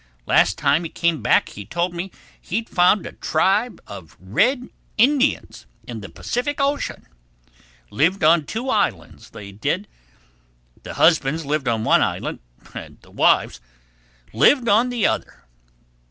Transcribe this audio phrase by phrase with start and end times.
[0.25, 2.09] Last time he came back he told me
[2.41, 9.51] he'd found a tribe of Red Indians in the Pacific Ocean—lived on two islands, they
[9.51, 9.87] did.
[10.81, 12.39] The husbands lived on one island
[12.73, 13.61] and the wives
[14.33, 15.45] lived on the other.